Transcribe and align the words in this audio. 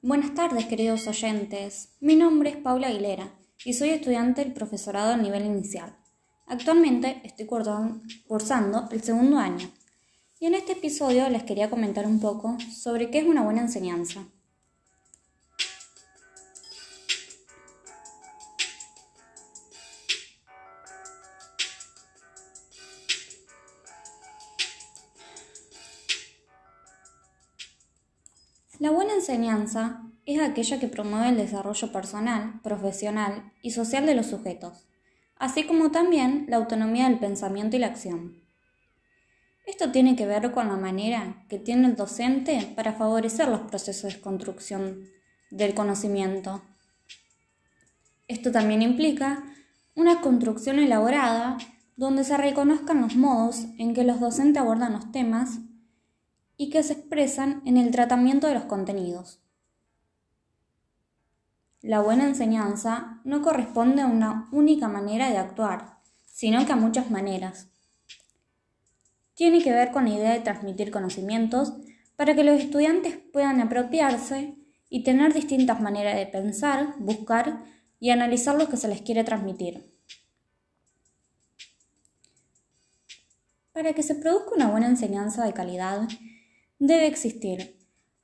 Buenas 0.00 0.32
tardes, 0.32 0.66
queridos 0.66 1.08
oyentes. 1.08 1.96
Mi 1.98 2.14
nombre 2.14 2.50
es 2.50 2.56
Paula 2.56 2.86
Aguilera 2.86 3.34
y 3.64 3.72
soy 3.72 3.88
estudiante 3.88 4.44
del 4.44 4.52
profesorado 4.52 5.12
a 5.12 5.16
nivel 5.16 5.44
inicial. 5.44 5.98
Actualmente 6.46 7.20
estoy 7.24 7.46
cursando 7.46 8.88
el 8.92 9.02
segundo 9.02 9.38
año 9.38 9.68
y 10.38 10.46
en 10.46 10.54
este 10.54 10.74
episodio 10.74 11.28
les 11.28 11.42
quería 11.42 11.68
comentar 11.68 12.06
un 12.06 12.20
poco 12.20 12.56
sobre 12.72 13.10
qué 13.10 13.18
es 13.18 13.26
una 13.26 13.42
buena 13.42 13.62
enseñanza. 13.62 14.24
Enseñanza 29.18 30.02
es 30.24 30.40
aquella 30.40 30.78
que 30.78 30.88
promueve 30.88 31.28
el 31.28 31.36
desarrollo 31.36 31.92
personal, 31.92 32.60
profesional 32.62 33.52
y 33.62 33.70
social 33.72 34.06
de 34.06 34.14
los 34.14 34.26
sujetos, 34.26 34.86
así 35.36 35.64
como 35.64 35.90
también 35.90 36.46
la 36.48 36.56
autonomía 36.56 37.08
del 37.08 37.18
pensamiento 37.18 37.76
y 37.76 37.80
la 37.80 37.88
acción. 37.88 38.42
Esto 39.66 39.90
tiene 39.90 40.16
que 40.16 40.26
ver 40.26 40.50
con 40.52 40.68
la 40.68 40.76
manera 40.76 41.44
que 41.48 41.58
tiene 41.58 41.86
el 41.88 41.96
docente 41.96 42.72
para 42.74 42.94
favorecer 42.94 43.48
los 43.48 43.60
procesos 43.62 44.14
de 44.14 44.20
construcción 44.20 45.04
del 45.50 45.74
conocimiento. 45.74 46.62
Esto 48.28 48.50
también 48.50 48.82
implica 48.82 49.44
una 49.94 50.20
construcción 50.20 50.78
elaborada 50.78 51.58
donde 51.96 52.24
se 52.24 52.36
reconozcan 52.36 53.00
los 53.00 53.16
modos 53.16 53.66
en 53.78 53.92
que 53.92 54.04
los 54.04 54.20
docentes 54.20 54.62
abordan 54.62 54.92
los 54.92 55.10
temas 55.10 55.58
y 56.58 56.70
que 56.70 56.82
se 56.82 56.92
expresan 56.92 57.62
en 57.64 57.78
el 57.78 57.90
tratamiento 57.92 58.48
de 58.48 58.54
los 58.54 58.64
contenidos. 58.64 59.40
La 61.80 62.00
buena 62.00 62.24
enseñanza 62.24 63.20
no 63.24 63.40
corresponde 63.40 64.02
a 64.02 64.06
una 64.06 64.48
única 64.50 64.88
manera 64.88 65.30
de 65.30 65.38
actuar, 65.38 66.00
sino 66.26 66.66
que 66.66 66.72
a 66.72 66.76
muchas 66.76 67.10
maneras. 67.10 67.68
Tiene 69.34 69.62
que 69.62 69.72
ver 69.72 69.92
con 69.92 70.04
la 70.04 70.14
idea 70.14 70.32
de 70.32 70.40
transmitir 70.40 70.90
conocimientos 70.90 71.74
para 72.16 72.34
que 72.34 72.42
los 72.42 72.58
estudiantes 72.60 73.16
puedan 73.32 73.60
apropiarse 73.60 74.56
y 74.90 75.04
tener 75.04 75.32
distintas 75.32 75.80
maneras 75.80 76.16
de 76.16 76.26
pensar, 76.26 76.94
buscar 76.98 77.62
y 78.00 78.10
analizar 78.10 78.56
lo 78.56 78.68
que 78.68 78.76
se 78.76 78.88
les 78.88 79.02
quiere 79.02 79.22
transmitir. 79.22 79.94
Para 83.72 83.92
que 83.92 84.02
se 84.02 84.16
produzca 84.16 84.56
una 84.56 84.68
buena 84.68 84.88
enseñanza 84.88 85.44
de 85.44 85.52
calidad, 85.52 86.08
debe 86.78 87.06
existir 87.06 87.76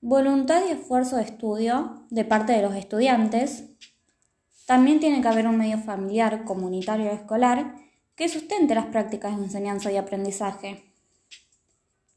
voluntad 0.00 0.62
y 0.66 0.72
esfuerzo 0.72 1.16
de 1.16 1.22
estudio 1.22 2.06
de 2.10 2.24
parte 2.24 2.52
de 2.52 2.62
los 2.62 2.74
estudiantes. 2.74 3.64
También 4.66 5.00
tiene 5.00 5.20
que 5.20 5.28
haber 5.28 5.46
un 5.46 5.58
medio 5.58 5.78
familiar, 5.78 6.44
comunitario 6.44 7.06
y 7.06 7.14
escolar 7.14 7.76
que 8.14 8.28
sustente 8.28 8.74
las 8.74 8.86
prácticas 8.86 9.36
de 9.36 9.44
enseñanza 9.44 9.92
y 9.92 9.96
aprendizaje. 9.96 10.92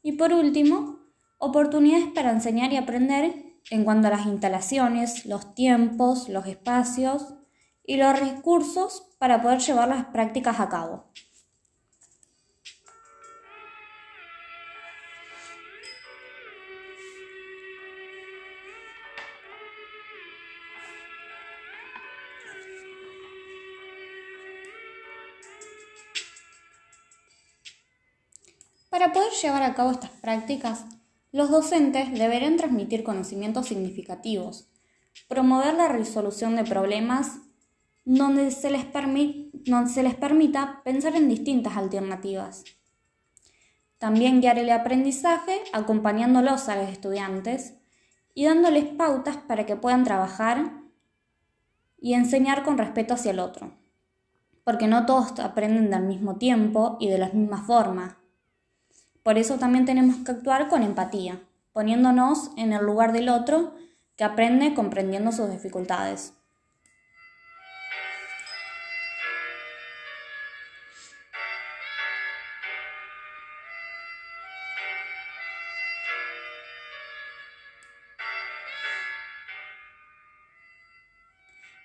Y 0.02 0.12
por 0.12 0.32
último, 0.32 1.00
oportunidades 1.38 2.06
para 2.14 2.30
enseñar 2.30 2.72
y 2.72 2.76
aprender 2.76 3.54
en 3.70 3.84
cuanto 3.84 4.08
a 4.08 4.10
las 4.10 4.26
instalaciones, 4.26 5.24
los 5.26 5.54
tiempos, 5.54 6.28
los 6.28 6.46
espacios 6.46 7.34
y 7.86 7.96
los 7.96 8.18
recursos 8.18 9.14
para 9.18 9.40
poder 9.40 9.60
llevar 9.60 9.88
las 9.88 10.06
prácticas 10.06 10.60
a 10.60 10.68
cabo. 10.68 11.04
Para 28.94 29.12
poder 29.12 29.32
llevar 29.32 29.64
a 29.64 29.74
cabo 29.74 29.90
estas 29.90 30.10
prácticas, 30.10 30.86
los 31.32 31.50
docentes 31.50 32.16
deberán 32.16 32.56
transmitir 32.56 33.02
conocimientos 33.02 33.66
significativos, 33.66 34.68
promover 35.26 35.74
la 35.74 35.88
resolución 35.88 36.54
de 36.54 36.62
problemas 36.62 37.38
donde 38.04 38.52
se 38.52 38.70
les, 38.70 38.84
permita 40.14 40.80
pensar 40.84 41.16
en 41.16 41.28
distintas 41.28 41.76
alternativas. 41.76 42.62
También 43.98 44.40
guiar 44.40 44.60
el 44.60 44.70
aprendizaje 44.70 45.58
acompañándolos 45.72 46.68
a 46.68 46.76
los 46.76 46.88
estudiantes 46.88 47.74
y 48.32 48.44
dándoles 48.44 48.84
pautas 48.84 49.38
para 49.38 49.66
que 49.66 49.74
puedan 49.74 50.04
trabajar 50.04 50.70
y 51.98 52.14
enseñar 52.14 52.62
con 52.62 52.78
respeto 52.78 53.14
hacia 53.14 53.32
el 53.32 53.40
otro, 53.40 53.72
porque 54.62 54.86
no 54.86 55.04
todos 55.04 55.36
aprenden 55.40 55.92
al 55.94 56.04
mismo 56.04 56.36
tiempo 56.36 56.96
y 57.00 57.08
de 57.08 57.18
la 57.18 57.30
misma 57.30 57.66
forma. 57.66 58.20
Por 59.24 59.38
eso 59.38 59.56
también 59.56 59.86
tenemos 59.86 60.16
que 60.16 60.32
actuar 60.32 60.68
con 60.68 60.82
empatía, 60.82 61.40
poniéndonos 61.72 62.50
en 62.58 62.74
el 62.74 62.84
lugar 62.84 63.12
del 63.12 63.30
otro 63.30 63.74
que 64.16 64.24
aprende 64.24 64.74
comprendiendo 64.74 65.32
sus 65.32 65.50
dificultades. 65.50 66.34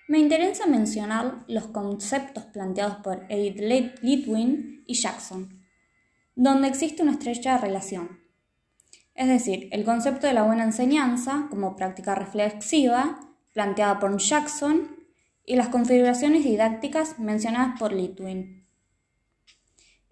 Me 0.10 0.20
interesa 0.20 0.66
mencionar 0.66 1.46
los 1.48 1.68
conceptos 1.68 2.44
planteados 2.48 2.98
por 2.98 3.26
Edith 3.30 3.62
Litwin 4.02 4.84
y 4.86 4.96
Jackson 4.96 5.59
donde 6.42 6.70
existe 6.70 7.04
una 7.04 7.12
estrecha 7.12 7.58
relación. 7.58 8.22
Es 9.14 9.28
decir, 9.28 9.68
el 9.74 9.84
concepto 9.84 10.26
de 10.26 10.32
la 10.32 10.44
buena 10.44 10.64
enseñanza 10.64 11.48
como 11.50 11.76
práctica 11.76 12.16
reflexiva, 12.16 13.20
planteada 13.54 14.00
por 14.00 14.18
Jackson, 14.18 14.88
y 15.46 15.58
las 15.58 15.68
configuraciones 15.68 16.46
didácticas 16.46 17.20
mencionadas 17.20 17.78
por 17.78 17.92
Litwin. 17.92 18.66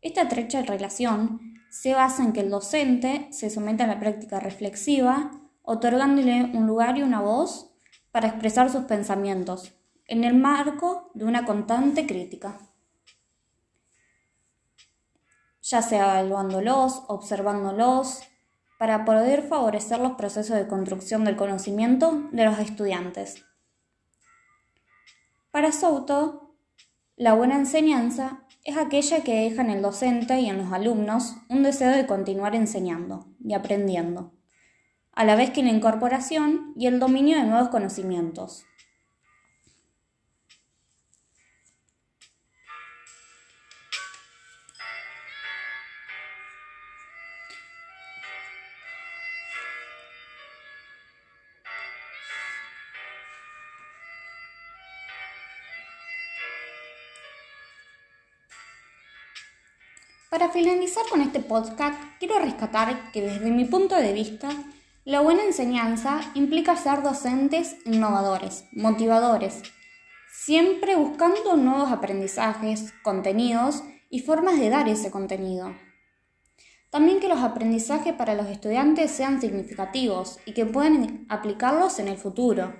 Esta 0.01 0.23
estrecha 0.23 0.61
relación 0.63 1.39
se 1.69 1.93
basa 1.93 2.23
en 2.23 2.33
que 2.33 2.41
el 2.41 2.49
docente 2.49 3.29
se 3.31 3.49
somete 3.49 3.83
a 3.83 3.87
la 3.87 4.01
práctica 4.01 4.41
reflexiva, 4.41 5.31
otorgándole 5.61 6.51
un 6.53 6.67
lugar 6.67 6.97
y 6.97 7.03
una 7.03 7.21
voz 7.21 7.71
para 8.11 8.27
expresar 8.27 8.69
sus 8.69 8.83
pensamientos, 8.83 9.75
en 10.07 10.25
el 10.25 10.33
marco 10.33 11.09
de 11.13 11.23
una 11.23 11.45
constante 11.45 12.05
crítica 12.05 12.59
ya 15.67 15.81
sea 15.81 16.21
evaluándolos, 16.21 17.03
observándolos, 17.07 18.21
para 18.79 19.03
poder 19.03 19.41
favorecer 19.41 19.99
los 19.99 20.13
procesos 20.13 20.55
de 20.55 20.67
construcción 20.67 21.25
del 21.25 21.35
conocimiento 21.35 22.29
de 22.31 22.45
los 22.45 22.57
estudiantes. 22.59 23.43
Para 25.51 25.73
Souto, 25.73 26.55
la 27.17 27.33
buena 27.33 27.55
enseñanza 27.55 28.45
es 28.63 28.77
aquella 28.77 29.23
que 29.23 29.41
deja 29.41 29.61
en 29.61 29.71
el 29.71 29.81
docente 29.81 30.39
y 30.39 30.47
en 30.47 30.57
los 30.57 30.71
alumnos 30.71 31.35
un 31.49 31.63
deseo 31.63 31.91
de 31.91 32.05
continuar 32.05 32.55
enseñando 32.55 33.27
y 33.43 33.53
aprendiendo, 33.53 34.33
a 35.11 35.25
la 35.25 35.35
vez 35.35 35.49
que 35.49 35.63
la 35.63 35.71
incorporación 35.71 36.73
y 36.77 36.87
el 36.87 36.99
dominio 36.99 37.37
de 37.37 37.43
nuevos 37.43 37.69
conocimientos. 37.69 38.63
Para 60.37 60.51
finalizar 60.51 61.03
con 61.09 61.21
este 61.21 61.39
podcast, 61.39 61.99
quiero 62.19 62.37
rescatar 62.37 63.11
que 63.11 63.23
desde 63.23 63.49
mi 63.49 63.65
punto 63.65 63.95
de 63.95 64.13
vista, 64.13 64.49
la 65.03 65.21
buena 65.21 65.43
enseñanza 65.43 66.21
implica 66.35 66.77
ser 66.77 67.01
docentes 67.01 67.77
innovadores, 67.85 68.65
motivadores, 68.71 69.63
siempre 70.31 70.95
buscando 70.95 71.57
nuevos 71.57 71.91
aprendizajes, 71.91 72.93
contenidos 73.01 73.81
y 74.11 74.19
formas 74.19 74.59
de 74.59 74.69
dar 74.69 74.87
ese 74.87 75.09
contenido. 75.09 75.73
También 76.91 77.19
que 77.19 77.29
los 77.29 77.39
aprendizajes 77.39 78.13
para 78.13 78.35
los 78.35 78.45
estudiantes 78.45 79.09
sean 79.09 79.41
significativos 79.41 80.37
y 80.45 80.53
que 80.53 80.67
puedan 80.67 81.25
aplicarlos 81.29 81.97
en 81.97 82.09
el 82.09 82.17
futuro. 82.19 82.75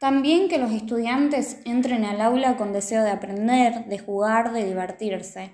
También 0.00 0.48
que 0.48 0.56
los 0.56 0.72
estudiantes 0.72 1.60
entren 1.66 2.06
al 2.06 2.22
aula 2.22 2.56
con 2.56 2.72
deseo 2.72 3.04
de 3.04 3.10
aprender, 3.10 3.84
de 3.84 3.98
jugar, 3.98 4.50
de 4.50 4.64
divertirse. 4.64 5.52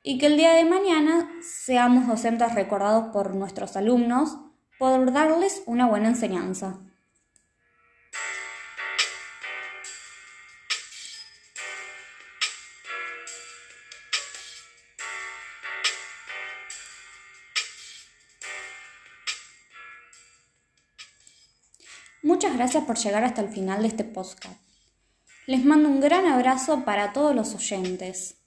Y 0.00 0.18
que 0.18 0.26
el 0.26 0.36
día 0.36 0.52
de 0.52 0.64
mañana 0.64 1.28
seamos 1.42 2.06
docentes 2.06 2.54
recordados 2.54 3.06
por 3.12 3.34
nuestros 3.34 3.76
alumnos 3.76 4.38
por 4.78 5.12
darles 5.12 5.64
una 5.66 5.88
buena 5.88 6.10
enseñanza. 6.10 6.85
Muchas 22.26 22.56
gracias 22.56 22.82
por 22.82 22.98
llegar 22.98 23.22
hasta 23.22 23.40
el 23.40 23.50
final 23.50 23.82
de 23.82 23.86
este 23.86 24.02
podcast. 24.02 24.60
Les 25.46 25.64
mando 25.64 25.88
un 25.88 26.00
gran 26.00 26.26
abrazo 26.26 26.84
para 26.84 27.12
todos 27.12 27.36
los 27.36 27.54
oyentes. 27.54 28.45